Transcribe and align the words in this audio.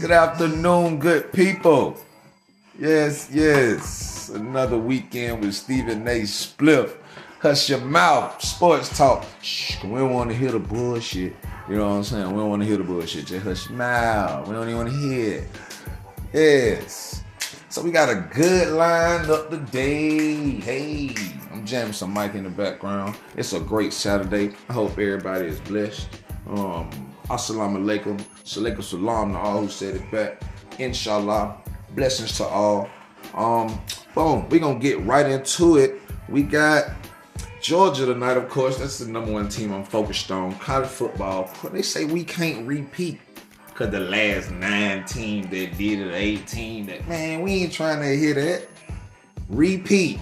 Good 0.00 0.12
afternoon, 0.12 0.98
good 0.98 1.30
people. 1.30 1.94
Yes, 2.78 3.28
yes. 3.30 4.30
Another 4.30 4.78
weekend 4.78 5.44
with 5.44 5.54
Stephen 5.54 6.08
A. 6.08 6.22
Spliff. 6.22 6.96
Hush 7.40 7.68
your 7.68 7.82
mouth. 7.82 8.42
Sports 8.42 8.96
talk. 8.96 9.26
Shh, 9.42 9.84
we 9.84 9.98
don't 9.98 10.14
want 10.14 10.30
to 10.30 10.36
hear 10.36 10.52
the 10.52 10.58
bullshit. 10.58 11.36
You 11.68 11.76
know 11.76 11.86
what 11.86 11.96
I'm 11.96 12.04
saying? 12.04 12.30
We 12.30 12.38
don't 12.38 12.48
want 12.48 12.62
to 12.62 12.66
hear 12.66 12.78
the 12.78 12.84
bullshit. 12.84 13.26
Just 13.26 13.44
hush 13.44 13.68
your 13.68 13.76
mouth. 13.76 14.48
We 14.48 14.54
don't 14.54 14.68
even 14.68 14.78
want 14.78 14.88
to 14.88 14.96
hear 14.96 15.36
it. 15.42 15.48
Yes. 16.32 17.22
So 17.68 17.82
we 17.82 17.90
got 17.90 18.08
a 18.08 18.26
good 18.32 18.68
line 18.68 19.30
up 19.30 19.50
today. 19.50 20.60
Hey, 20.60 21.14
I'm 21.52 21.66
jamming 21.66 21.92
some 21.92 22.14
mic 22.14 22.34
in 22.34 22.44
the 22.44 22.50
background. 22.50 23.18
It's 23.36 23.52
a 23.52 23.60
great 23.60 23.92
Saturday. 23.92 24.56
I 24.70 24.72
hope 24.72 24.92
everybody 24.92 25.48
is 25.48 25.60
blessed. 25.60 26.08
Um, 26.48 26.90
assalamu 27.28 27.78
alaikum. 27.78 28.20
Salaikum 28.44 28.82
salam 28.82 29.32
to 29.32 29.38
all 29.38 29.60
who 29.62 29.68
said 29.68 29.96
it 29.96 30.10
back. 30.10 30.42
Inshallah. 30.78 31.56
Blessings 31.94 32.36
to 32.38 32.44
all. 32.44 32.88
Um, 33.34 33.80
boom. 34.14 34.48
We're 34.48 34.60
gonna 34.60 34.78
get 34.78 35.00
right 35.00 35.26
into 35.26 35.76
it. 35.76 36.00
We 36.28 36.42
got 36.42 36.90
Georgia 37.60 38.06
tonight, 38.06 38.36
of 38.36 38.48
course. 38.48 38.78
That's 38.78 38.98
the 38.98 39.10
number 39.10 39.32
one 39.32 39.48
team 39.48 39.72
I'm 39.72 39.84
focused 39.84 40.30
on. 40.30 40.54
College 40.56 40.88
football. 40.88 41.50
They 41.72 41.82
say 41.82 42.04
we 42.04 42.24
can't 42.24 42.66
repeat 42.66 43.20
Cause 43.80 43.88
the 43.92 44.00
last 44.00 44.50
nine 44.50 45.06
teams 45.06 45.46
that 45.46 45.78
did 45.78 46.00
it, 46.00 46.12
18, 46.12 46.84
that 46.84 47.08
man, 47.08 47.40
we 47.40 47.62
ain't 47.62 47.72
trying 47.72 48.02
to 48.02 48.14
hear 48.14 48.34
that. 48.34 48.68
Repeat. 49.48 50.20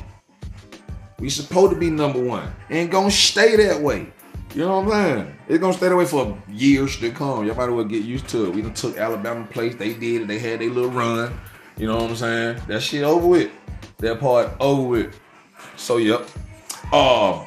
We 1.18 1.28
supposed 1.28 1.72
to 1.72 1.76
be 1.76 1.90
number 1.90 2.22
one. 2.22 2.52
Ain't 2.70 2.92
gonna 2.92 3.10
stay 3.10 3.56
that 3.56 3.80
way. 3.82 4.12
You 4.54 4.62
know 4.62 4.80
what 4.80 4.94
I'm 4.94 5.16
saying? 5.16 5.38
It's 5.48 5.58
gonna 5.58 5.74
stay 5.74 5.88
that 5.88 5.96
way 5.96 6.06
for 6.06 6.36
years 6.48 6.96
to 6.98 7.10
come. 7.10 7.46
Y'all 7.46 7.54
might 7.54 7.64
as 7.64 7.70
well 7.70 7.84
get 7.84 8.04
used 8.04 8.28
to 8.28 8.46
it. 8.46 8.54
We 8.54 8.62
done 8.62 8.74
took 8.74 8.96
Alabama 8.96 9.46
place. 9.46 9.74
They 9.74 9.92
did 9.92 10.22
it. 10.22 10.28
They 10.28 10.38
had 10.38 10.60
their 10.60 10.70
little 10.70 10.90
run. 10.90 11.38
You 11.76 11.86
know 11.86 11.96
what 11.96 12.10
I'm 12.10 12.16
saying? 12.16 12.62
That 12.66 12.82
shit 12.82 13.04
over 13.04 13.26
with. 13.26 13.50
That 13.98 14.20
part 14.20 14.50
over 14.58 14.82
with. 14.82 15.20
So 15.76 15.98
yep. 15.98 16.26
Um, 16.92 17.46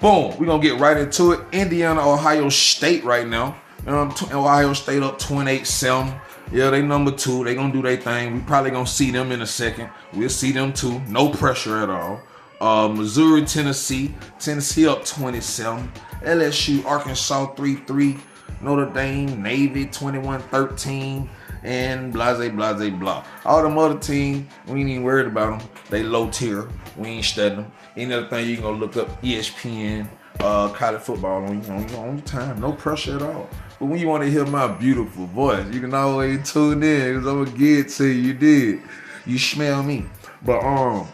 boom. 0.00 0.36
we 0.38 0.46
gonna 0.46 0.62
get 0.62 0.78
right 0.78 0.96
into 0.96 1.32
it. 1.32 1.40
Indiana, 1.52 2.08
Ohio 2.08 2.48
State 2.48 3.02
right 3.04 3.26
now. 3.26 3.56
Um, 3.86 4.14
Ohio 4.32 4.72
State 4.74 5.02
up 5.02 5.18
28-7. 5.18 6.20
Yeah, 6.52 6.70
they 6.70 6.82
number 6.82 7.10
two. 7.10 7.44
They 7.44 7.54
gonna 7.54 7.72
do 7.72 7.82
their 7.82 7.96
thing. 7.96 8.34
We 8.34 8.40
probably 8.40 8.70
gonna 8.70 8.86
see 8.86 9.10
them 9.10 9.32
in 9.32 9.42
a 9.42 9.46
second. 9.46 9.90
We'll 10.14 10.30
see 10.30 10.52
them 10.52 10.72
too. 10.72 11.00
No 11.08 11.30
pressure 11.30 11.78
at 11.82 11.90
all. 11.90 12.22
Uh, 12.60 12.88
Missouri, 12.88 13.44
Tennessee. 13.44 14.14
Tennessee 14.38 14.86
up 14.86 15.04
27. 15.04 15.90
LSU, 16.22 16.84
Arkansas 16.84 17.54
3-3. 17.54 18.18
Notre 18.60 18.92
Dame, 18.92 19.40
Navy 19.40 19.86
21-13. 19.86 21.28
And 21.62 22.12
blase, 22.12 22.50
blase, 22.50 22.90
blah. 22.90 23.24
All 23.44 23.62
them 23.62 23.78
other 23.78 23.98
teams, 23.98 24.48
we 24.66 24.80
ain't 24.80 24.90
even 24.90 25.02
worried 25.02 25.26
about 25.26 25.58
them. 25.58 25.68
They 25.90 26.02
low 26.02 26.30
tier. 26.30 26.68
We 26.96 27.08
ain't 27.08 27.24
studying 27.24 27.62
them. 27.62 27.72
Any 27.96 28.14
other 28.14 28.28
thing 28.28 28.48
you 28.48 28.54
can 28.56 28.64
go 28.64 28.72
look 28.72 28.96
up 28.96 29.22
ESPN, 29.22 30.08
uh, 30.40 30.68
college 30.70 31.02
football 31.02 31.44
on, 31.44 31.64
on, 31.66 31.94
on 31.94 32.16
your 32.16 32.26
time. 32.26 32.60
No 32.60 32.72
pressure 32.72 33.16
at 33.16 33.22
all. 33.22 33.48
But 33.78 33.86
when 33.86 33.98
you 34.00 34.08
want 34.08 34.24
to 34.24 34.30
hear 34.30 34.46
my 34.46 34.66
beautiful 34.68 35.26
voice, 35.26 35.66
you 35.72 35.80
can 35.80 35.94
always 35.94 36.50
tune 36.50 36.82
in 36.82 37.14
because 37.14 37.26
I'm 37.26 37.44
gonna 37.44 37.56
get 37.56 37.88
to 37.90 38.06
you. 38.06 38.28
You 38.28 38.34
did. 38.34 38.82
You 39.26 39.38
smell 39.38 39.82
me. 39.82 40.06
But 40.42 40.60
um, 40.60 41.08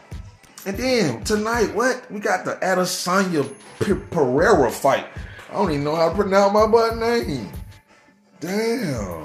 and 0.67 0.77
then 0.77 1.25
tonight, 1.25 1.75
what 1.75 2.11
we 2.11 2.21
got 2.21 2.45
the 2.45 2.53
Adesanya 2.57 3.53
Pereira 4.11 4.71
fight. 4.71 5.07
I 5.51 5.55
don't 5.55 5.71
even 5.71 5.85
know 5.85 5.95
how 5.95 6.09
to 6.09 6.15
pronounce 6.15 6.53
my 6.55 6.67
butt 6.67 6.97
name. 6.97 7.51
Damn. 8.41 9.25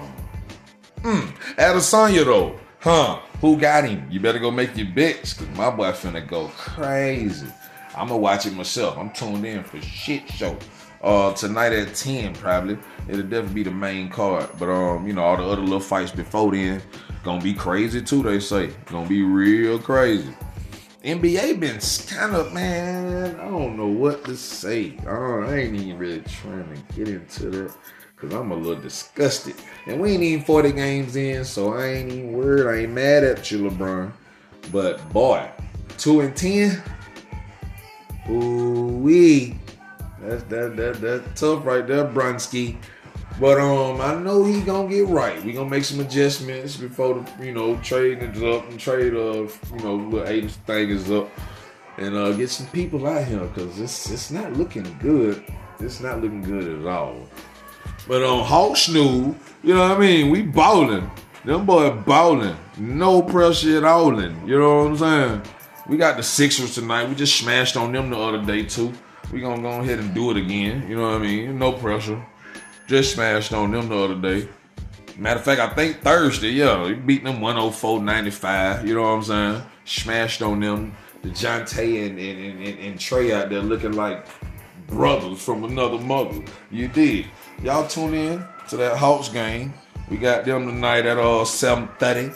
Hmm. 1.01 1.29
Adesanya 1.57 2.25
though, 2.25 2.59
huh? 2.79 3.19
Who 3.41 3.57
got 3.57 3.85
him? 3.85 4.05
You 4.11 4.19
better 4.19 4.39
go 4.39 4.51
make 4.51 4.75
your 4.75 4.87
bets, 4.87 5.33
cause 5.33 5.47
my 5.55 5.69
boy 5.69 5.91
finna 5.91 6.27
go 6.27 6.49
crazy. 6.49 7.47
I'ma 7.95 8.17
watch 8.17 8.45
it 8.45 8.53
myself. 8.53 8.97
I'm 8.97 9.09
tuned 9.11 9.45
in 9.45 9.63
for 9.63 9.81
shit 9.81 10.29
show 10.29 10.57
uh, 11.01 11.33
tonight 11.33 11.73
at 11.73 11.95
10 11.95 12.33
probably. 12.35 12.77
It'll 13.07 13.23
definitely 13.23 13.53
be 13.55 13.63
the 13.63 13.71
main 13.71 14.09
card. 14.09 14.49
But 14.59 14.69
um, 14.69 15.07
you 15.07 15.13
know, 15.13 15.23
all 15.23 15.37
the 15.37 15.43
other 15.43 15.61
little 15.61 15.79
fights 15.79 16.11
before 16.11 16.51
then 16.51 16.81
gonna 17.23 17.41
be 17.41 17.53
crazy 17.53 18.01
too, 18.01 18.23
they 18.23 18.39
say. 18.39 18.67
Gonna 18.85 19.07
be 19.07 19.23
real 19.23 19.79
crazy. 19.79 20.33
NBA 21.03 21.59
been 21.61 21.79
kind 22.13 22.35
of 22.35 22.51
man, 22.53 23.39
I 23.39 23.45
don't 23.45 23.77
know 23.77 23.87
what 23.87 24.25
to 24.25 24.35
say. 24.35 24.97
Oh, 25.07 25.43
I 25.43 25.55
ain't 25.55 25.75
even 25.75 25.97
really 25.97 26.21
trying 26.21 26.67
to 26.75 26.93
get 26.93 27.07
into 27.07 27.49
that 27.51 27.73
because 28.15 28.35
I'm 28.35 28.51
a 28.51 28.55
little 28.55 28.81
disgusted. 28.81 29.55
And 29.85 30.01
we 30.01 30.11
ain't 30.11 30.23
even 30.23 30.45
40 30.45 30.73
games 30.73 31.15
in, 31.15 31.45
so 31.45 31.73
I 31.73 31.87
ain't 31.87 32.11
even 32.11 32.33
worried. 32.33 32.67
I 32.67 32.81
ain't 32.83 32.91
mad 32.91 33.23
at 33.23 33.49
you, 33.49 33.69
LeBron. 33.69 34.11
But 34.73 35.07
boy, 35.13 35.49
2 35.97 36.19
and 36.19 36.35
10. 36.35 36.83
Ooh 38.29 38.99
wee. 38.99 39.57
That's 40.21 40.43
that 40.43 40.75
that 40.75 41.01
that 41.01 41.35
tough 41.35 41.65
right 41.65 41.85
there, 41.87 42.05
Brunsky. 42.05 42.77
But 43.39 43.57
um, 43.59 44.01
I 44.01 44.15
know 44.15 44.43
he 44.43 44.61
gonna 44.61 44.89
get 44.89 45.07
right. 45.07 45.41
We 45.43 45.53
gonna 45.53 45.69
make 45.69 45.85
some 45.85 46.01
adjustments 46.01 46.75
before 46.75 47.15
the 47.15 47.45
you 47.45 47.53
know 47.53 47.77
trading 47.77 48.31
is 48.31 48.43
up 48.43 48.69
and 48.69 48.79
trade 48.79 49.13
of 49.13 49.57
you 49.71 49.79
know 49.79 49.95
little 49.95 50.27
eight 50.27 50.51
thing 50.51 50.89
is 50.89 51.09
up, 51.09 51.29
and 51.97 52.15
uh, 52.15 52.33
get 52.33 52.49
some 52.49 52.67
people 52.67 53.07
out 53.07 53.25
here 53.25 53.39
because 53.39 53.79
it's 53.79 54.11
it's 54.11 54.29
not 54.29 54.53
looking 54.53 54.97
good. 54.99 55.43
It's 55.79 56.01
not 56.01 56.21
looking 56.21 56.41
good 56.41 56.81
at 56.81 56.85
all. 56.85 57.15
But 58.07 58.23
on 58.23 58.39
um, 58.39 58.45
Hawks 58.45 58.89
new, 58.89 59.35
you 59.63 59.73
know 59.73 59.87
what 59.87 59.97
I 59.97 59.99
mean? 59.99 60.29
We 60.29 60.41
balling. 60.41 61.09
Them 61.45 61.65
boy 61.65 61.91
balling. 61.91 62.57
No 62.77 63.21
pressure 63.21 63.77
at 63.77 63.85
all. 63.85 64.19
In, 64.19 64.45
you 64.45 64.59
know 64.59 64.83
what 64.83 64.87
I'm 64.87 64.97
saying? 64.97 65.41
We 65.87 65.95
got 65.95 66.17
the 66.17 66.23
Sixers 66.23 66.75
tonight. 66.75 67.07
We 67.07 67.15
just 67.15 67.37
smashed 67.37 67.77
on 67.77 67.93
them 67.93 68.09
the 68.09 68.17
other 68.17 68.45
day 68.45 68.65
too 68.65 68.93
we 69.31 69.41
gonna 69.41 69.61
go 69.61 69.79
ahead 69.79 69.99
and 69.99 70.13
do 70.13 70.31
it 70.31 70.37
again. 70.37 70.85
You 70.89 70.95
know 70.95 71.03
what 71.03 71.15
I 71.15 71.19
mean? 71.19 71.59
No 71.59 71.73
pressure. 71.73 72.23
Just 72.89 73.13
smashed 73.13 73.53
on 73.53 73.69
them 73.69 73.87
the 73.87 73.95
other 73.95 74.15
day. 74.15 74.49
Matter 75.15 75.39
of 75.39 75.45
fact, 75.45 75.61
I 75.61 75.69
think 75.75 76.01
Thursday, 76.01 76.49
yeah, 76.49 76.83
we 76.83 76.95
beat 76.95 77.23
them 77.23 77.35
104-95. 77.35 78.87
You 78.87 78.95
know 78.95 79.03
what 79.03 79.09
I'm 79.09 79.23
saying? 79.23 79.61
Smashed 79.85 80.41
on 80.41 80.59
them. 80.59 80.97
Dejounte 81.21 82.07
and, 82.07 82.17
and, 82.17 82.65
and, 82.65 82.79
and 82.79 82.97
Trae 82.97 83.31
out 83.31 83.51
there 83.51 83.61
looking 83.61 83.91
like 83.91 84.25
brothers 84.87 85.39
from 85.39 85.65
another 85.65 85.99
mother. 85.99 86.41
You 86.71 86.87
did. 86.87 87.27
Y'all 87.61 87.87
tune 87.87 88.15
in 88.15 88.43
to 88.69 88.77
that 88.77 88.97
Hawks 88.97 89.29
game. 89.29 89.71
We 90.09 90.17
got 90.17 90.45
them 90.45 90.65
tonight 90.65 91.05
at 91.05 91.19
uh 91.19 91.45
7:30. 91.45 92.35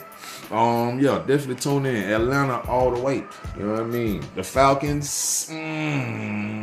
Um, 0.52 1.00
yeah, 1.00 1.18
definitely 1.26 1.56
tune 1.56 1.86
in. 1.86 1.96
Atlanta 1.96 2.60
all 2.68 2.92
the 2.92 3.00
way. 3.00 3.24
You 3.56 3.64
know 3.64 3.72
what 3.72 3.80
I 3.80 3.86
mean? 3.86 4.22
The 4.36 4.44
Falcons. 4.44 5.48
Mm, 5.50 6.53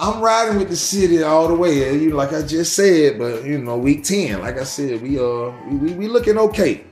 I'm 0.00 0.20
riding 0.20 0.58
with 0.58 0.68
the 0.68 0.76
city 0.76 1.24
all 1.24 1.48
the 1.48 1.54
way. 1.54 1.98
You 1.98 2.10
like 2.10 2.32
I 2.32 2.42
just 2.42 2.74
said, 2.74 3.18
but 3.18 3.44
you 3.44 3.58
know, 3.58 3.76
week 3.76 4.04
ten, 4.04 4.40
like 4.40 4.56
I 4.56 4.62
said, 4.62 5.02
we 5.02 5.18
uh 5.18 5.52
we, 5.68 5.92
we 5.94 6.06
looking 6.06 6.38
okay. 6.38 6.84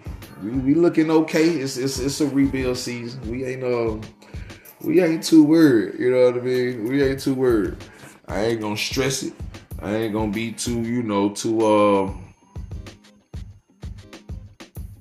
We, 0.43 0.51
we 0.51 0.75
looking 0.75 1.11
okay. 1.11 1.49
It's, 1.49 1.77
it's 1.77 2.01
it's 2.01 2.21
a 2.21 2.27
rebuild 2.27 2.77
season. 2.79 3.21
We 3.31 3.45
ain't 3.45 3.63
uh 3.63 3.99
we 4.81 5.01
ain't 5.01 5.23
too 5.23 5.45
worried. 5.45 6.01
You 6.01 6.11
know 6.11 6.25
what 6.27 6.35
I 6.35 6.41
mean? 6.41 6.85
We 6.89 7.01
ain't 7.05 7.21
too 7.21 7.35
worried. 7.35 7.77
I 8.27 8.41
ain't 8.47 8.61
gonna 8.61 8.77
stress 8.77 9.23
it. 9.23 9.35
I 9.81 9.95
ain't 9.95 10.13
gonna 10.13 10.33
be 10.33 10.51
too, 10.51 10.83
you 10.83 11.05
know, 11.05 11.29
too 11.29 11.65
uh 11.65 12.13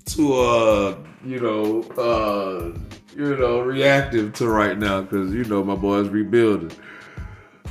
too 0.05 0.33
uh 0.35 0.95
you 1.25 1.39
know 1.39 1.81
uh 1.97 2.77
you 3.15 3.35
know 3.35 3.61
reactive 3.61 4.33
to 4.33 4.47
right 4.47 4.77
now 4.77 5.01
because 5.01 5.33
you 5.33 5.43
know 5.45 5.63
my 5.63 5.75
boy's 5.75 6.07
rebuilding. 6.09 6.71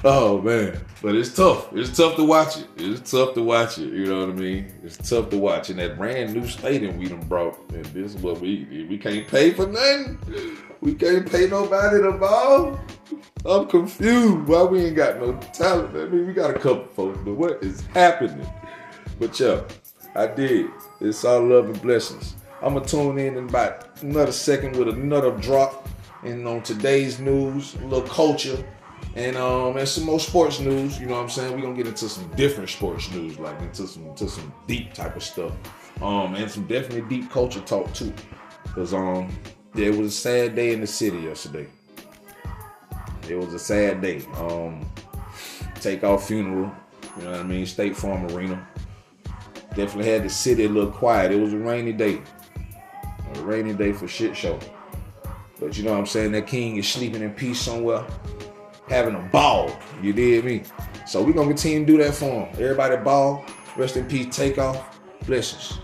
Oh 0.07 0.39
man, 0.43 0.79
but 1.01 1.15
it's 1.15 1.35
tough. 1.35 1.73
It's 1.73 1.97
tough 1.97 2.17
to 2.17 2.25
watch 2.25 2.59
it. 2.59 2.69
It's 2.77 3.11
tough 3.11 3.33
to 3.37 3.43
watch 3.43 3.79
it. 3.79 3.91
You 3.91 4.05
know 4.05 4.27
what 4.27 4.29
I 4.29 4.39
mean? 4.39 4.71
It's 4.85 4.99
tough 4.99 5.31
to 5.31 5.39
watch. 5.39 5.71
And 5.71 5.79
that 5.79 5.97
brand 5.97 6.35
new 6.35 6.47
stadium 6.47 6.99
we 6.99 7.09
done 7.09 7.27
brought, 7.27 7.59
and 7.71 7.87
this 7.87 8.15
is 8.15 8.21
what 8.21 8.39
we 8.39 8.87
we 8.91 8.99
can't 8.99 9.27
pay 9.27 9.53
for 9.53 9.67
nothing. 9.67 10.19
We 10.83 10.93
can't 10.93 11.31
pay 11.31 11.49
nobody 11.49 12.03
to 12.03 12.13
ball. 12.13 12.79
I'm 13.47 13.67
confused 13.67 14.47
why 14.47 14.65
we 14.65 14.85
ain't 14.85 14.97
got 14.97 15.21
no 15.21 15.39
talent. 15.55 15.97
I 15.97 16.05
mean, 16.05 16.27
we 16.27 16.35
got 16.35 16.51
a 16.51 16.59
couple 16.59 16.85
folks, 16.89 17.19
but 17.25 17.33
what 17.33 17.63
is 17.65 17.81
happening? 17.95 18.47
But 19.19 19.41
yeah, 19.41 19.63
I 20.15 20.27
did. 20.27 20.67
It's 21.01 21.25
all 21.25 21.47
love 21.47 21.71
and 21.71 21.81
blessings. 21.81 22.35
I'm 22.61 22.75
gonna 22.75 22.85
tune 22.85 23.17
in 23.17 23.39
in 23.39 23.49
about 23.49 24.03
another 24.03 24.33
second 24.33 24.77
with 24.77 24.91
another 24.91 25.31
drop. 25.31 25.89
And 26.25 26.47
on 26.49 26.63
today's 26.63 27.21
news, 27.21 27.75
a 27.75 27.85
little 27.85 28.09
culture, 28.09 28.65
and 29.17 29.37
um 29.37 29.77
and 29.77 29.89
some 29.89 30.05
more 30.05 30.21
sports 30.21 30.61
news. 30.61 30.99
You 30.99 31.07
know 31.07 31.15
what 31.15 31.23
I'm 31.23 31.29
saying? 31.29 31.55
We're 31.55 31.63
gonna 31.63 31.77
get 31.77 31.87
into 31.87 32.09
some 32.09 32.29
different 32.37 32.71
sports 32.71 33.11
news, 33.13 33.39
like 33.39 33.61
into 33.61 33.87
some 33.87 34.07
into 34.07 34.29
some 34.29 34.53
deep 34.67 34.93
type 34.93 35.17
of 35.17 35.23
stuff. 35.23 35.53
Um 36.03 36.35
and 36.35 36.51
some 36.51 36.67
definitely 36.67 37.03
deep 37.09 37.31
culture 37.31 37.61
talk 37.61 37.93
too. 37.95 38.13
Cause 38.75 38.93
um 38.95 39.31
it 39.77 39.97
was 39.97 40.09
a 40.09 40.17
sad 40.17 40.55
day 40.55 40.73
in 40.73 40.81
the 40.81 40.87
city 40.87 41.19
yesterday. 41.19 41.67
It 43.29 43.37
was 43.37 43.55
a 43.55 43.59
sad 43.59 44.01
day. 44.01 44.25
Um 44.37 44.89
Takeoff 45.81 46.27
funeral, 46.27 46.73
you 47.19 47.25
know 47.25 47.33
what 47.33 47.41
I 47.41 47.43
mean? 47.43 47.67
State 47.67 47.97
Farm 47.97 48.27
Arena. 48.29 48.67
Definitely 49.75 50.11
had 50.11 50.23
the 50.23 50.31
city 50.31 50.65
a 50.65 50.69
little 50.69 50.91
quiet. 50.91 51.33
It 51.33 51.41
was 51.41 51.53
a 51.53 51.59
rainy 51.59 51.93
day. 51.93 52.23
A 53.35 53.41
rainy 53.43 53.75
day 53.75 53.93
for 53.93 54.09
shit 54.09 54.37
show. 54.37 54.59
But 55.61 55.77
you 55.77 55.85
know 55.85 55.93
what 55.93 55.99
I'm 55.99 56.07
saying? 56.07 56.33
That 56.33 56.47
king 56.47 56.77
is 56.77 56.89
sleeping 56.89 57.23
in 57.23 57.33
peace 57.33 57.61
somewhere, 57.61 58.05
having 58.89 59.15
a 59.15 59.21
ball. 59.31 59.71
You 60.03 60.13
did 60.13 60.45
me. 60.45 60.63
So 61.07 61.23
we're 61.23 61.33
gonna 61.33 61.49
continue 61.49 61.81
to 61.81 61.87
do 61.87 61.99
that 61.99 62.15
for 62.15 62.27
him. 62.27 62.49
Everybody 62.53 62.97
ball. 62.97 63.45
Rest 63.77 63.97
in 63.97 64.07
peace. 64.07 64.35
Takeoff. 64.35 64.99
Blessings. 65.27 65.79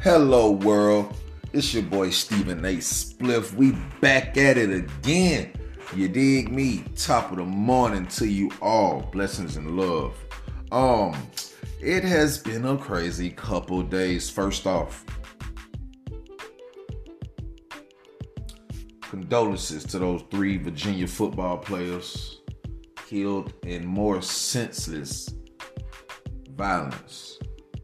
Hello, 0.00 0.50
world. 0.50 1.16
It's 1.54 1.72
your 1.72 1.82
boy 1.84 2.10
Stephen 2.10 2.62
A. 2.64 2.76
Spliff. 2.76 3.54
We 3.54 3.72
back 4.02 4.36
at 4.36 4.58
it 4.58 4.70
again. 4.70 5.50
You 5.96 6.08
dig 6.08 6.52
me? 6.52 6.84
Top 6.96 7.30
of 7.30 7.38
the 7.38 7.44
morning 7.44 8.06
to 8.08 8.26
you 8.26 8.50
all. 8.60 9.00
Blessings 9.12 9.56
and 9.56 9.78
love. 9.78 10.14
Um, 10.72 11.16
it 11.84 12.02
has 12.02 12.38
been 12.38 12.64
a 12.64 12.78
crazy 12.78 13.28
couple 13.28 13.82
days. 13.82 14.30
First 14.30 14.66
off, 14.66 15.04
condolences 19.02 19.84
to 19.84 19.98
those 19.98 20.22
three 20.30 20.56
Virginia 20.56 21.06
football 21.06 21.58
players 21.58 22.40
killed 23.06 23.52
in 23.66 23.86
more 23.86 24.22
senseless 24.22 25.28
violence. 26.52 27.38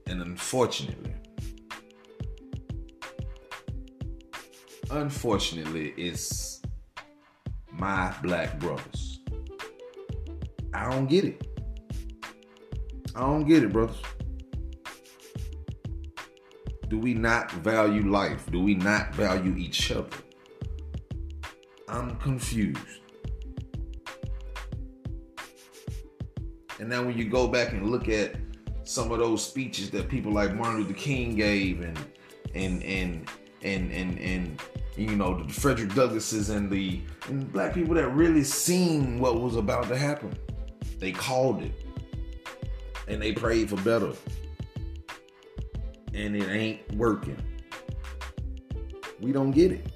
And 0.07 0.23
unfortunately, 0.23 1.15
unfortunately, 4.91 5.93
it's 5.99 6.63
my 7.71 8.15
black 8.23 8.59
brothers. 8.59 9.21
I 10.73 10.91
don't 10.91 11.07
get 11.07 11.27
it. 11.27 11.50
I 13.15 13.21
don't 13.21 13.47
get 13.47 13.63
it, 13.63 13.73
brothers. 13.73 14.01
Do 16.89 16.99
we 16.99 17.15
not 17.15 17.51
value 17.53 18.11
life? 18.11 18.51
Do 18.51 18.61
we 18.63 18.75
not 18.75 19.15
value 19.15 19.55
each 19.57 19.93
other? 19.93 20.17
I'm 21.89 22.17
confused. 22.17 22.79
And 26.79 26.89
now 26.89 27.05
when 27.05 27.17
you 27.17 27.29
go 27.29 27.47
back 27.47 27.73
and 27.73 27.91
look 27.91 28.09
at 28.09 28.37
some 28.85 29.13
of 29.13 29.19
those 29.19 29.45
speeches 29.45 29.91
that 29.91 30.09
people 30.09 30.33
like 30.33 30.55
Martin 30.55 30.79
Luther 30.79 30.95
King 30.95 31.37
gave 31.37 31.81
and 31.83 31.99
and 32.55 32.83
and 32.83 33.29
and 33.63 33.93
and 33.93 34.19
and 34.19 34.63
you 34.97 35.17
know, 35.17 35.43
the 35.43 35.53
Frederick 35.53 35.91
Douglasses 35.91 36.55
and 36.55 36.71
the 36.71 37.01
and 37.29 37.53
black 37.53 37.75
people 37.75 37.95
that 37.95 38.09
really 38.09 38.45
seen 38.45 39.19
what 39.19 39.41
was 39.41 39.57
about 39.57 39.89
to 39.89 39.97
happen. 39.97 40.37
They 40.99 41.13
called 41.13 41.63
it. 41.63 41.73
And 43.09 43.21
they 43.21 43.33
prayed 43.33 43.71
for 43.71 43.77
better. 43.77 44.13
And 46.15 46.37
it 46.37 46.49
ain't 46.49 46.95
working. 46.95 47.37
We 49.21 49.33
don't 49.33 49.51
get 49.51 49.73
it. 49.73 49.87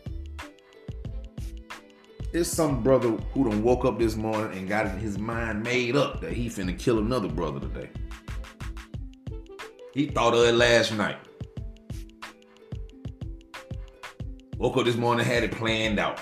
It's 2.33 2.49
some 2.49 2.83
brother 2.83 3.11
who 3.33 3.49
done 3.49 3.62
woke 3.62 3.85
up 3.85 3.99
this 3.99 4.17
morning 4.17 4.59
and 4.59 4.69
got 4.69 4.91
his 4.99 5.19
mind 5.19 5.62
made 5.62 5.95
up 5.95 6.21
that 6.21 6.33
he 6.33 6.49
finna 6.49 6.77
kill 6.77 6.99
another 6.99 7.29
brother 7.29 7.61
today. 7.61 7.91
He 9.93 10.06
thought 10.06 10.35
of 10.35 10.45
it 10.45 10.55
last 10.55 10.93
night. 10.93 11.19
Woke 14.59 14.77
up 14.77 14.85
this 14.85 14.97
morning, 14.97 15.25
had 15.25 15.45
it 15.45 15.53
planned 15.53 16.01
out. 16.01 16.19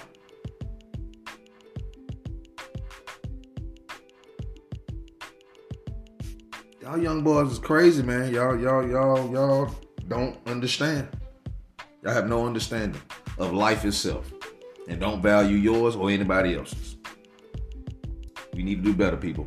Y'all 6.83 6.99
young 6.99 7.23
boys 7.23 7.53
is 7.53 7.61
crazy, 7.61 8.03
man. 8.03 8.35
Y'all, 8.35 8.59
y'all, 8.59 8.85
y'all, 8.85 9.33
y'all 9.33 9.73
don't 10.09 10.37
understand. 10.49 11.07
Y'all 12.03 12.13
have 12.13 12.29
no 12.29 12.45
understanding 12.45 13.01
of 13.39 13.53
life 13.53 13.85
itself. 13.85 14.33
And 14.89 14.99
don't 14.99 15.23
value 15.23 15.57
yours 15.57 15.95
or 15.95 16.11
anybody 16.11 16.57
else's. 16.57 16.97
We 18.53 18.65
need 18.65 18.83
to 18.83 18.91
do 18.91 18.95
better, 18.95 19.17
people. 19.17 19.47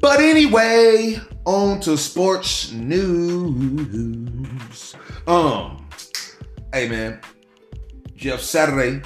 But 0.00 0.20
anyway, 0.20 1.20
on 1.44 1.80
to 1.80 1.98
sports 1.98 2.72
news. 2.72 4.16
Um, 5.26 5.86
hey 6.72 6.88
man, 6.88 7.20
Jeff 8.16 8.40
Saturday. 8.40 9.02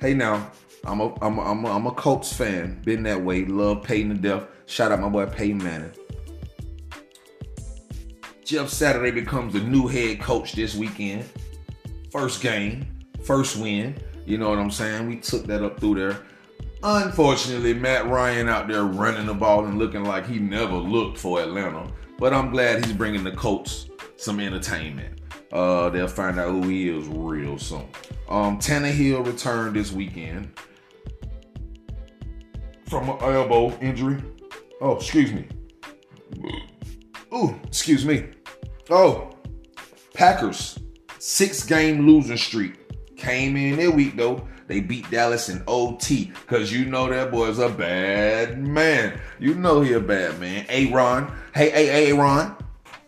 Hey 0.00 0.14
now, 0.14 0.50
I'm 0.84 1.00
a 1.00 1.12
I'm 1.20 1.36
a, 1.36 1.42
I'm 1.42 1.62
a, 1.66 1.76
I'm 1.76 1.86
a 1.88 1.92
Colts 1.92 2.32
fan. 2.32 2.80
Been 2.86 3.02
that 3.02 3.22
way. 3.22 3.44
Love 3.44 3.82
Peyton 3.82 4.08
to 4.08 4.14
death. 4.14 4.44
Shout 4.64 4.92
out 4.92 5.00
my 5.00 5.10
boy 5.10 5.26
Peyton 5.26 5.58
Manning. 5.58 5.92
Jeff 8.46 8.68
Saturday 8.68 9.10
becomes 9.10 9.54
the 9.54 9.60
new 9.60 9.88
head 9.88 10.20
coach 10.20 10.52
this 10.52 10.76
weekend. 10.76 11.24
First 12.12 12.40
game, 12.40 12.86
first 13.24 13.56
win. 13.56 13.96
You 14.24 14.38
know 14.38 14.48
what 14.48 14.60
I'm 14.60 14.70
saying? 14.70 15.08
We 15.08 15.16
took 15.16 15.46
that 15.46 15.64
up 15.64 15.80
through 15.80 15.96
there. 15.96 16.22
Unfortunately, 16.84 17.74
Matt 17.74 18.06
Ryan 18.06 18.48
out 18.48 18.68
there 18.68 18.84
running 18.84 19.26
the 19.26 19.34
ball 19.34 19.64
and 19.66 19.80
looking 19.80 20.04
like 20.04 20.28
he 20.28 20.38
never 20.38 20.76
looked 20.76 21.18
for 21.18 21.42
Atlanta. 21.42 21.90
But 22.20 22.32
I'm 22.32 22.52
glad 22.52 22.84
he's 22.84 22.94
bringing 22.94 23.24
the 23.24 23.32
Colts 23.32 23.88
some 24.16 24.38
entertainment. 24.38 25.22
Uh, 25.52 25.90
they'll 25.90 26.06
find 26.06 26.38
out 26.38 26.50
who 26.50 26.68
he 26.68 26.88
is 26.88 27.08
real 27.08 27.58
soon. 27.58 27.88
Um, 28.28 28.60
Tannehill 28.60 29.26
returned 29.26 29.74
this 29.74 29.90
weekend 29.90 30.56
from 32.84 33.08
an 33.08 33.18
elbow 33.22 33.76
injury. 33.80 34.22
Oh, 34.80 34.94
excuse 34.94 35.32
me. 35.32 35.48
Ooh, 37.34 37.58
excuse 37.66 38.04
me. 38.04 38.28
Oh, 38.90 39.30
Packers 40.14 40.78
six 41.18 41.64
game 41.64 42.06
losing 42.06 42.36
streak 42.36 43.16
came 43.16 43.56
in 43.56 43.76
their 43.76 43.90
week 43.90 44.16
though. 44.16 44.46
They 44.68 44.80
beat 44.80 45.10
Dallas 45.10 45.48
in 45.48 45.62
OT 45.66 46.32
because 46.42 46.72
you 46.72 46.86
know 46.86 47.08
that 47.08 47.30
boy's 47.30 47.58
a 47.58 47.68
bad 47.68 48.58
man. 48.58 49.20
You 49.38 49.54
know 49.54 49.80
he 49.80 49.92
a 49.92 50.00
bad 50.00 50.40
man. 50.40 50.66
Aaron, 50.68 51.30
hey, 51.54 51.70
hey, 51.70 51.86
hey 51.86 52.12
Aaron. 52.12 52.54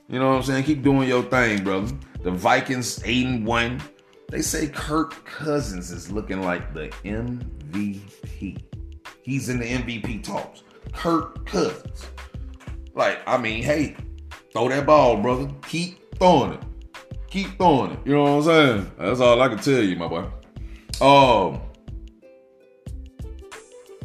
You 0.08 0.18
know 0.18 0.30
what 0.30 0.36
I'm 0.36 0.42
saying? 0.42 0.64
Keep 0.64 0.82
doing 0.82 1.08
your 1.08 1.22
thing, 1.22 1.64
brother. 1.64 1.94
The 2.22 2.30
Vikings 2.30 3.02
8 3.04 3.26
and 3.26 3.46
1. 3.46 3.82
They 4.30 4.42
say 4.42 4.68
Kirk 4.68 5.24
Cousins 5.24 5.90
is 5.90 6.10
looking 6.10 6.42
like 6.42 6.74
the 6.74 6.88
MVP. 7.04 8.62
He's 9.22 9.48
in 9.48 9.58
the 9.58 9.66
MVP 9.66 10.22
talks. 10.22 10.62
Kirk 10.92 11.44
Cousins. 11.46 12.06
Like, 12.94 13.20
I 13.26 13.36
mean, 13.36 13.62
hey, 13.62 13.96
throw 14.52 14.68
that 14.68 14.86
ball, 14.86 15.16
brother. 15.16 15.48
Keep 15.68 16.18
throwing 16.18 16.54
it. 16.54 16.60
Keep 17.30 17.58
throwing 17.58 17.92
it. 17.92 17.98
You 18.04 18.14
know 18.14 18.22
what 18.22 18.30
I'm 18.30 18.42
saying? 18.42 18.92
That's 18.98 19.20
all 19.20 19.40
I 19.40 19.48
can 19.48 19.58
tell 19.58 19.82
you, 19.82 19.96
my 19.96 20.08
boy. 20.08 20.24
Um, 21.00 21.60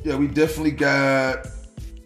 yeah, 0.04 0.16
we 0.16 0.28
definitely 0.28 0.72
got 0.72 1.48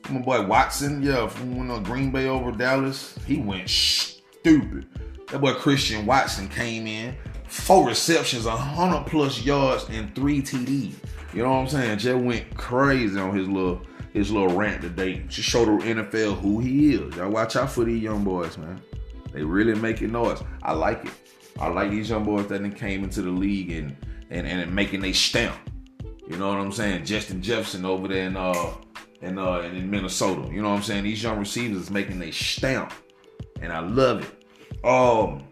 my 0.10 0.20
boy 0.20 0.46
Watson. 0.46 1.02
Yeah, 1.02 1.28
from 1.28 1.84
Green 1.84 2.12
Bay 2.12 2.28
over 2.28 2.52
Dallas. 2.52 3.18
He 3.26 3.38
went 3.38 3.70
stupid. 3.70 4.88
That 5.32 5.42
boy 5.42 5.54
Christian 5.56 6.06
Watson 6.06 6.48
came 6.48 6.88
in, 6.88 7.16
four 7.48 7.88
receptions, 7.88 8.46
100 8.46 9.08
plus 9.08 9.44
yards, 9.44 9.86
and 9.90 10.14
three 10.16 10.42
TDs. 10.42 10.94
You 11.34 11.44
know 11.44 11.50
what 11.50 11.58
I'm 11.58 11.68
saying? 11.68 11.98
Just 12.00 12.24
went 12.24 12.56
crazy 12.56 13.20
on 13.20 13.36
his 13.36 13.48
little 13.48 13.82
his 14.18 14.32
little 14.32 14.56
rant 14.56 14.82
today. 14.82 15.24
Just 15.28 15.48
showed 15.48 15.68
the 15.68 15.86
NFL 15.86 16.40
who 16.40 16.60
he 16.60 16.96
is. 16.96 17.16
Y'all 17.16 17.30
watch 17.30 17.56
out 17.56 17.72
for 17.72 17.84
these 17.84 18.02
young 18.02 18.24
boys, 18.24 18.58
man. 18.58 18.82
They 19.32 19.44
really 19.44 19.76
making 19.76 20.12
noise. 20.12 20.42
I 20.64 20.74
like 20.74 21.06
it. 21.06 21.14
I 21.60 21.68
like 21.68 21.92
these 21.92 22.10
young 22.10 22.24
boys 22.24 22.48
that 22.48 22.62
then 22.62 22.74
came 22.74 23.04
into 23.04 23.22
the 23.22 23.32
league 23.32 23.72
and 23.72 23.96
and 24.30 24.48
and 24.48 24.74
making 24.74 25.04
a 25.06 25.14
stamp. 25.14 25.58
You 26.28 26.38
know 26.38 26.50
what 26.50 26.58
I'm 26.58 26.72
saying? 26.72 27.06
Justin 27.06 27.42
Jefferson 27.42 27.86
over 27.86 28.08
there 28.08 28.28
in 28.28 28.36
uh 28.36 28.74
in 29.22 29.38
uh 29.38 29.60
in 29.60 29.90
Minnesota. 29.90 30.50
You 30.52 30.62
know 30.62 30.70
what 30.70 30.78
I'm 30.78 30.84
saying? 30.84 31.04
These 31.04 31.24
young 31.24 31.40
receivers 31.40 31.90
making 31.90 32.22
a 32.22 32.32
stamp, 32.32 32.94
and 33.62 33.72
I 33.72 33.80
love 33.80 34.24
it. 34.24 34.86
Um, 34.86 35.48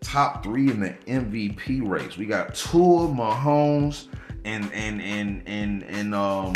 top 0.00 0.42
three 0.42 0.70
in 0.70 0.80
the 0.80 0.90
MVP 1.06 1.88
race. 1.88 2.16
We 2.16 2.26
got 2.26 2.54
Tua, 2.54 3.08
Mahomes, 3.08 4.08
and 4.44 4.70
and 4.72 5.00
and 5.00 5.42
and 5.46 5.82
and 5.84 6.14
um, 6.14 6.54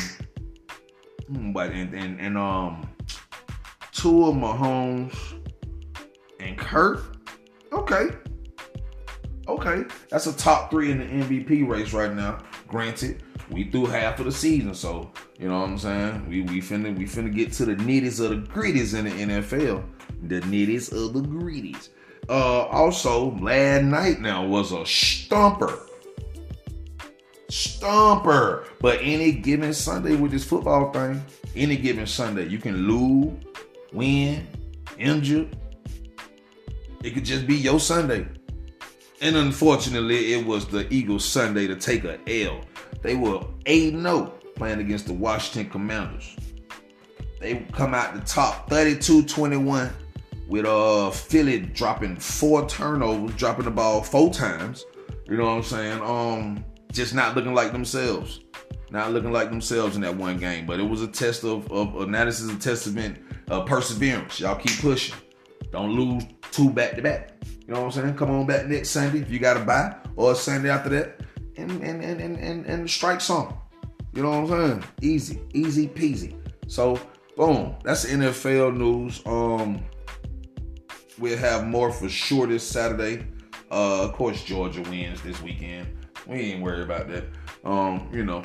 but 1.28 1.70
and 1.70 1.94
and, 1.94 2.20
and 2.20 2.36
um, 2.38 2.88
Tua, 3.92 4.32
Mahomes, 4.32 5.16
and 6.40 6.58
Kurt. 6.58 7.00
Okay. 7.72 8.08
Okay, 9.46 9.84
that's 10.08 10.26
a 10.26 10.32
top 10.34 10.70
three 10.70 10.90
in 10.90 10.98
the 10.98 11.04
MVP 11.04 11.68
race 11.68 11.92
right 11.92 12.14
now. 12.14 12.38
Granted, 12.66 13.22
we 13.50 13.70
threw 13.70 13.84
half 13.84 14.18
of 14.18 14.24
the 14.24 14.32
season, 14.32 14.74
so 14.74 15.12
you 15.38 15.48
know 15.48 15.60
what 15.60 15.68
I'm 15.68 15.78
saying. 15.78 16.28
We 16.28 16.42
we 16.42 16.60
finna 16.60 16.96
we 16.96 17.04
finna 17.04 17.34
get 17.34 17.52
to 17.54 17.66
the 17.66 17.76
nitties 17.76 18.24
of 18.24 18.30
the 18.30 18.36
gritties 18.36 18.98
in 18.98 19.04
the 19.04 19.10
NFL. 19.10 19.84
The 20.22 20.40
nitties 20.40 20.92
of 20.92 21.12
the 21.12 21.20
gritties. 21.20 21.90
Uh, 22.28 22.64
also, 22.66 23.36
last 23.38 23.84
night 23.84 24.20
now 24.20 24.46
was 24.46 24.72
a 24.72 24.84
stumper. 24.86 25.83
Stomper. 27.48 28.66
But 28.80 28.98
any 29.02 29.32
given 29.32 29.72
Sunday 29.72 30.16
with 30.16 30.32
this 30.32 30.44
football 30.44 30.92
thing, 30.92 31.24
any 31.54 31.76
given 31.76 32.06
Sunday, 32.06 32.48
you 32.48 32.58
can 32.58 32.86
lose, 32.86 33.32
win, 33.92 34.46
injure. 34.98 35.48
It 37.02 37.10
could 37.14 37.24
just 37.24 37.46
be 37.46 37.56
your 37.56 37.80
Sunday. 37.80 38.26
And 39.20 39.36
unfortunately, 39.36 40.34
it 40.34 40.46
was 40.46 40.66
the 40.66 40.92
Eagles' 40.92 41.24
Sunday 41.24 41.66
to 41.66 41.76
take 41.76 42.04
a 42.04 42.18
L. 42.46 42.60
They 43.02 43.14
were 43.14 43.44
8 43.66 43.92
0 43.92 44.32
playing 44.56 44.80
against 44.80 45.06
the 45.06 45.12
Washington 45.12 45.70
Commanders. 45.70 46.36
They 47.40 47.56
come 47.72 47.94
out 47.94 48.14
the 48.14 48.20
top 48.20 48.70
32 48.70 49.24
21 49.24 49.90
with 50.48 50.64
uh 50.64 51.10
Philly 51.10 51.60
dropping 51.60 52.16
four 52.16 52.66
turnovers, 52.68 53.34
dropping 53.36 53.66
the 53.66 53.70
ball 53.70 54.02
four 54.02 54.32
times. 54.32 54.84
You 55.26 55.36
know 55.36 55.44
what 55.44 55.52
I'm 55.52 55.62
saying? 55.62 56.00
Um, 56.02 56.64
just 56.94 57.14
not 57.14 57.34
looking 57.34 57.54
like 57.54 57.72
themselves. 57.72 58.40
Not 58.90 59.12
looking 59.12 59.32
like 59.32 59.50
themselves 59.50 59.96
in 59.96 60.02
that 60.02 60.16
one 60.16 60.38
game. 60.38 60.66
But 60.66 60.80
it 60.80 60.84
was 60.84 61.02
a 61.02 61.08
test 61.08 61.44
of, 61.44 61.70
of 61.70 62.00
analysis, 62.00 62.50
a 62.50 62.58
testament 62.58 63.18
of 63.48 63.66
perseverance. 63.66 64.40
Y'all 64.40 64.56
keep 64.56 64.80
pushing. 64.80 65.16
Don't 65.72 65.90
lose 65.90 66.24
two 66.52 66.70
back 66.70 66.94
to 66.94 67.02
back. 67.02 67.32
You 67.66 67.74
know 67.74 67.80
what 67.80 67.96
I'm 67.96 68.02
saying? 68.02 68.16
Come 68.16 68.30
on 68.30 68.46
back 68.46 68.66
next 68.66 68.90
Sunday 68.90 69.20
if 69.20 69.30
you 69.30 69.38
got 69.38 69.54
to 69.54 69.64
buy, 69.64 69.96
or 70.16 70.34
Sunday 70.34 70.70
after 70.70 70.90
that, 70.90 71.20
and 71.56 71.70
and 71.82 72.02
and 72.04 72.20
and 72.20 72.36
and, 72.36 72.66
and 72.66 72.88
strike 72.88 73.20
some. 73.20 73.54
You 74.12 74.22
know 74.22 74.42
what 74.42 74.52
I'm 74.52 74.70
saying? 74.70 74.84
Easy, 75.00 75.40
easy 75.54 75.88
peasy. 75.88 76.36
So 76.68 77.00
boom, 77.36 77.74
that's 77.82 78.04
NFL 78.04 78.76
news. 78.76 79.22
Um, 79.26 79.82
we'll 81.18 81.38
have 81.38 81.66
more 81.66 81.90
for 81.90 82.08
sure 82.08 82.46
this 82.46 82.66
Saturday. 82.66 83.26
Uh, 83.70 84.04
of 84.04 84.12
course, 84.12 84.44
Georgia 84.44 84.82
wins 84.82 85.22
this 85.22 85.42
weekend. 85.42 85.88
We 86.26 86.52
ain't 86.52 86.62
worried 86.62 86.82
about 86.82 87.08
that. 87.08 87.24
Um, 87.64 88.08
you 88.12 88.24
know, 88.24 88.44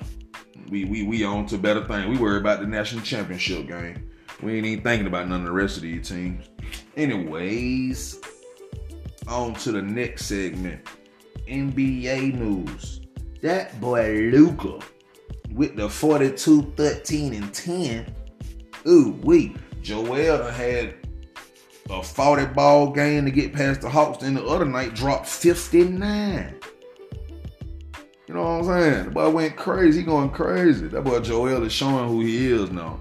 we 0.69 0.85
we 0.85 1.03
we 1.03 1.23
on 1.23 1.45
to 1.47 1.57
better 1.57 1.83
things. 1.85 2.07
We 2.07 2.17
worry 2.17 2.37
about 2.37 2.59
the 2.59 2.67
national 2.67 3.03
championship 3.03 3.67
game. 3.67 4.09
We 4.41 4.55
ain't 4.55 4.65
even 4.65 4.83
thinking 4.83 5.07
about 5.07 5.27
none 5.27 5.41
of 5.41 5.45
the 5.45 5.51
rest 5.51 5.77
of 5.77 5.83
these 5.83 6.07
teams. 6.07 6.45
Anyways, 6.95 8.19
on 9.27 9.53
to 9.55 9.71
the 9.71 9.81
next 9.81 10.25
segment. 10.25 10.87
NBA 11.47 12.35
news. 12.35 13.01
That 13.41 13.79
boy 13.81 14.29
Luka 14.31 14.79
with 15.53 15.75
the 15.75 15.89
42, 15.89 16.73
13, 16.75 17.33
and 17.33 17.53
10. 17.53 18.15
Ooh, 18.87 19.19
we 19.23 19.55
Joel 19.81 20.43
had 20.43 20.95
a 21.89 22.03
40 22.03 22.45
ball 22.47 22.91
game 22.91 23.25
to 23.25 23.31
get 23.31 23.53
past 23.53 23.81
the 23.81 23.89
Hawks. 23.89 24.19
Then 24.19 24.35
the 24.35 24.45
other 24.45 24.65
night 24.65 24.93
dropped 24.93 25.27
59. 25.27 26.55
You 28.29 28.35
know 28.35 28.43
what 28.43 28.59
I'm 28.59 28.65
saying? 28.65 29.05
The 29.05 29.09
boy 29.09 29.29
went 29.31 29.55
crazy. 29.55 30.01
He 30.01 30.05
going 30.05 30.29
crazy. 30.29 30.87
That 30.87 31.01
boy 31.01 31.19
Joel 31.19 31.63
is 31.63 31.73
showing 31.73 32.07
who 32.07 32.21
he 32.21 32.51
is 32.51 32.69
now. 32.69 32.99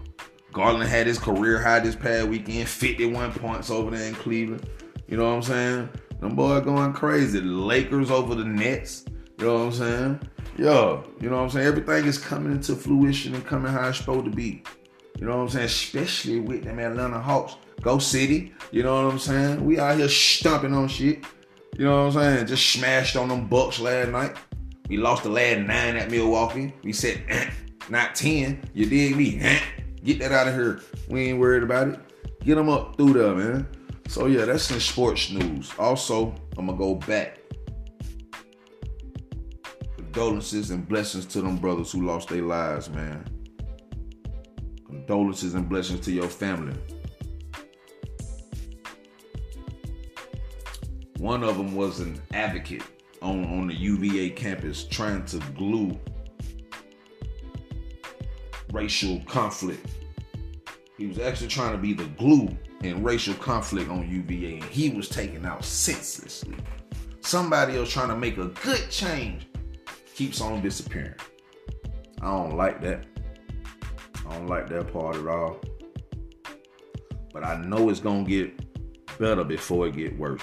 Garland 0.54 0.88
had 0.88 1.06
his 1.06 1.18
career 1.18 1.62
high 1.62 1.80
this 1.80 1.94
past 1.94 2.28
weekend, 2.28 2.66
51 2.66 3.32
points 3.34 3.68
over 3.68 3.94
there 3.94 4.08
in 4.08 4.14
Cleveland. 4.14 4.66
You 5.06 5.18
know 5.18 5.24
what 5.24 5.36
I'm 5.36 5.42
saying? 5.42 5.88
Them 6.20 6.34
boy 6.34 6.58
going 6.60 6.94
crazy. 6.94 7.42
Lakers 7.42 8.10
over 8.10 8.34
the 8.34 8.44
Nets. 8.46 9.04
You 9.38 9.44
know 9.44 9.54
what 9.58 9.64
I'm 9.64 9.72
saying? 9.72 10.20
Yo, 10.56 11.04
you 11.20 11.28
know 11.28 11.36
what 11.36 11.42
I'm 11.42 11.50
saying? 11.50 11.66
Everything 11.66 12.06
is 12.06 12.16
coming 12.16 12.52
into 12.52 12.74
fruition 12.74 13.34
and 13.34 13.44
coming 13.44 13.70
how 13.70 13.86
it's 13.86 13.98
supposed 13.98 14.24
to 14.24 14.30
be. 14.30 14.62
You 15.18 15.26
know 15.26 15.36
what 15.36 15.42
I'm 15.42 15.48
saying? 15.50 15.66
Especially 15.66 16.40
with 16.40 16.64
them 16.64 16.78
Atlanta 16.78 17.20
Hawks. 17.20 17.56
Go 17.82 17.98
City. 17.98 18.54
You 18.70 18.82
know 18.82 19.04
what 19.04 19.12
I'm 19.12 19.18
saying? 19.18 19.62
We 19.62 19.78
out 19.78 19.98
here 19.98 20.08
stomping 20.08 20.72
on 20.72 20.88
shit. 20.88 21.22
You 21.76 21.84
know 21.84 22.06
what 22.06 22.16
I'm 22.16 22.36
saying? 22.36 22.46
Just 22.46 22.70
smashed 22.70 23.14
on 23.14 23.28
them 23.28 23.46
Bucks 23.46 23.78
last 23.78 24.08
night. 24.08 24.34
We 24.88 24.96
lost 24.96 25.22
the 25.22 25.28
last 25.28 25.60
nine 25.60 25.96
at 25.96 26.10
Milwaukee. 26.10 26.72
We 26.82 26.94
said, 26.94 27.22
not 27.90 28.14
10. 28.14 28.70
You 28.72 28.86
dig 28.86 29.16
me? 29.16 29.58
Get 30.04 30.18
that 30.20 30.32
out 30.32 30.48
of 30.48 30.54
here. 30.54 30.80
We 31.08 31.28
ain't 31.28 31.38
worried 31.38 31.62
about 31.62 31.88
it. 31.88 32.00
Get 32.42 32.54
them 32.54 32.70
up 32.70 32.96
through 32.96 33.12
there, 33.12 33.34
man. 33.34 33.68
So, 34.08 34.26
yeah, 34.26 34.46
that's 34.46 34.70
in 34.70 34.80
sports 34.80 35.30
news. 35.30 35.70
Also, 35.78 36.34
I'm 36.56 36.68
to 36.68 36.72
go 36.72 36.94
back. 36.94 37.38
Condolences 39.96 40.70
and 40.70 40.88
blessings 40.88 41.26
to 41.26 41.42
them 41.42 41.58
brothers 41.58 41.92
who 41.92 42.06
lost 42.06 42.30
their 42.30 42.42
lives, 42.42 42.88
man. 42.88 43.26
Condolences 44.86 45.52
and 45.52 45.68
blessings 45.68 46.00
to 46.00 46.12
your 46.12 46.28
family. 46.28 46.74
One 51.18 51.44
of 51.44 51.58
them 51.58 51.74
was 51.74 52.00
an 52.00 52.22
advocate 52.32 52.82
on, 53.22 53.44
on 53.44 53.66
the 53.68 53.74
UVA 53.74 54.30
campus 54.30 54.84
trying 54.84 55.24
to 55.26 55.38
glue 55.56 55.98
racial 58.72 59.20
conflict. 59.26 59.86
He 60.96 61.06
was 61.06 61.18
actually 61.18 61.48
trying 61.48 61.72
to 61.72 61.78
be 61.78 61.92
the 61.92 62.04
glue 62.04 62.48
in 62.82 63.02
racial 63.02 63.34
conflict 63.34 63.90
on 63.90 64.08
UVA, 64.08 64.54
and 64.54 64.64
he 64.64 64.90
was 64.90 65.08
taken 65.08 65.44
out 65.44 65.64
senselessly. 65.64 66.56
Somebody 67.20 67.76
else 67.76 67.90
trying 67.90 68.08
to 68.08 68.16
make 68.16 68.38
a 68.38 68.46
good 68.46 68.90
change 68.90 69.46
keeps 70.14 70.40
on 70.40 70.62
disappearing. 70.62 71.14
I 72.20 72.26
don't 72.26 72.56
like 72.56 72.80
that. 72.82 73.04
I 74.26 74.32
don't 74.32 74.46
like 74.46 74.68
that 74.68 74.92
part 74.92 75.16
at 75.16 75.26
all. 75.26 75.60
But 77.32 77.44
I 77.44 77.56
know 77.62 77.90
it's 77.90 78.00
gonna 78.00 78.24
get 78.24 78.52
better 79.18 79.44
before 79.44 79.86
it 79.86 79.96
get 79.96 80.18
worse. 80.18 80.42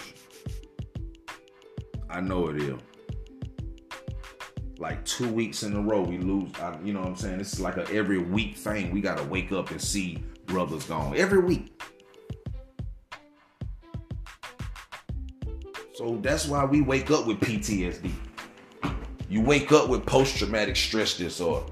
I 2.16 2.22
know 2.22 2.48
it 2.48 2.56
is. 2.62 2.80
Like 4.78 5.04
two 5.04 5.30
weeks 5.30 5.64
in 5.64 5.76
a 5.76 5.82
row, 5.82 6.02
we 6.02 6.18
lose. 6.18 6.50
I, 6.62 6.80
you 6.82 6.94
know 6.94 7.02
what 7.02 7.10
I'm 7.10 7.16
saying? 7.18 7.40
This 7.40 7.52
is 7.52 7.60
like 7.60 7.76
a 7.76 7.86
every 7.92 8.20
week 8.20 8.56
thing. 8.56 8.92
We 8.92 9.02
gotta 9.02 9.24
wake 9.26 9.52
up 9.52 9.70
and 9.72 9.82
see 9.82 10.24
brothers 10.46 10.86
gone 10.86 11.18
every 11.18 11.40
week. 11.40 11.78
So 15.94 16.18
that's 16.22 16.48
why 16.48 16.64
we 16.64 16.80
wake 16.80 17.12
up 17.12 17.28
with 17.28 17.42
PTSD. 17.42 18.10
You 19.30 19.42
wake 19.42 19.74
up 19.74 19.90
with 19.90 20.06
post 20.06 20.38
traumatic 20.38 20.78
stress 20.78 21.18
disorder. 21.18 21.70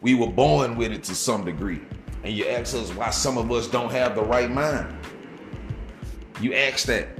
We 0.00 0.14
were 0.14 0.28
born 0.28 0.74
with 0.76 0.90
it 0.90 1.04
to 1.04 1.14
some 1.14 1.44
degree. 1.44 1.82
And 2.24 2.32
you 2.32 2.46
ask 2.46 2.74
us 2.74 2.94
why 2.94 3.10
some 3.10 3.36
of 3.36 3.52
us 3.52 3.68
don't 3.68 3.92
have 3.92 4.14
the 4.14 4.22
right 4.22 4.50
mind. 4.50 4.96
You 6.40 6.54
ask 6.54 6.86
that. 6.86 7.19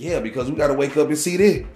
Yeah, 0.00 0.18
because 0.20 0.50
we 0.50 0.56
got 0.56 0.68
to 0.68 0.72
wake 0.72 0.96
up 0.96 1.08
and 1.08 1.18
see 1.18 1.36
that. 1.36 1.66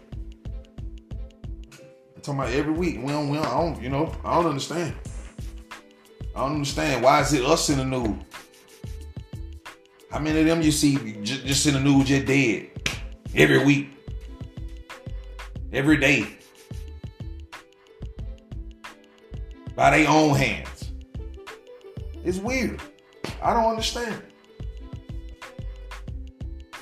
I'm 2.16 2.22
talking 2.22 2.40
about 2.40 2.52
every 2.52 2.72
week. 2.72 2.96
We 3.02 3.08
don't, 3.08 3.28
we 3.28 3.36
don't, 3.36 3.46
I 3.46 3.60
don't, 3.60 3.82
you 3.82 3.90
know, 3.90 4.16
I 4.24 4.36
don't 4.36 4.46
understand. 4.46 4.94
I 6.34 6.40
don't 6.40 6.54
understand. 6.54 7.04
Why 7.04 7.20
is 7.20 7.34
it 7.34 7.44
us 7.44 7.68
in 7.68 7.76
the 7.76 7.84
news? 7.84 8.16
How 10.10 10.20
many 10.20 10.40
of 10.40 10.46
them 10.46 10.62
you 10.62 10.72
see 10.72 10.96
just, 11.22 11.44
just 11.44 11.66
in 11.66 11.74
the 11.74 11.80
news 11.80 12.08
just 12.08 12.24
dead 12.24 12.70
every 13.34 13.62
week? 13.62 13.90
Every 15.70 15.98
day. 15.98 16.38
By 19.76 19.98
their 19.98 20.08
own 20.08 20.34
hands. 20.34 20.92
It's 22.24 22.38
weird. 22.38 22.80
I 23.42 23.52
don't 23.52 23.66
understand. 23.66 24.22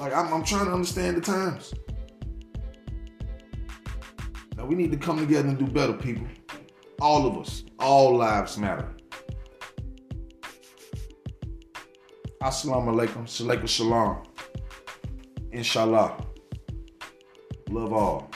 Like 0.03 0.15
I'm, 0.17 0.33
I'm 0.35 0.43
trying 0.43 0.65
to 0.65 0.73
understand 0.73 1.17
the 1.17 1.21
times. 1.21 1.73
Now 4.57 4.67
we 4.67 4.75
need 4.75 4.91
to 4.91 4.97
come 4.97 5.17
together 5.21 5.47
and 5.47 5.57
do 5.57 5.65
better, 5.65 5.93
people. 5.93 6.27
All 7.01 7.25
of 7.25 7.39
us. 7.39 7.63
All 7.79 8.17
lives 8.17 8.59
matter. 8.59 8.89
Assalamu 12.43 12.93
alaikum. 12.93 13.29
Salaikum 13.29 13.69
shalom. 13.69 14.25
Inshallah. 15.53 16.27
Love 17.71 17.93
all. 17.93 18.31